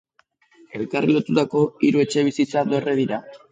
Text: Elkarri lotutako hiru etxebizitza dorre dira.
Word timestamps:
Elkarri 0.79 1.17
lotutako 1.17 1.63
hiru 1.89 2.03
etxebizitza 2.07 2.67
dorre 2.75 2.99
dira. 3.05 3.25